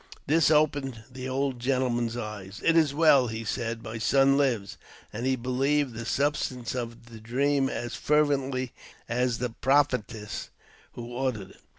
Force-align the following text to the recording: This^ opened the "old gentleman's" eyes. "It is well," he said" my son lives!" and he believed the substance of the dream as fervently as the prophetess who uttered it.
This^ 0.27 0.49
opened 0.49 1.03
the 1.11 1.29
"old 1.29 1.59
gentleman's" 1.59 2.17
eyes. 2.17 2.59
"It 2.63 2.75
is 2.75 2.91
well," 2.91 3.27
he 3.27 3.43
said" 3.43 3.83
my 3.83 3.99
son 3.99 4.35
lives!" 4.35 4.77
and 5.13 5.27
he 5.27 5.35
believed 5.35 5.93
the 5.93 6.07
substance 6.07 6.73
of 6.73 7.11
the 7.11 7.19
dream 7.19 7.69
as 7.69 7.93
fervently 7.93 8.71
as 9.07 9.37
the 9.37 9.51
prophetess 9.51 10.49
who 10.93 11.15
uttered 11.15 11.51
it. 11.51 11.61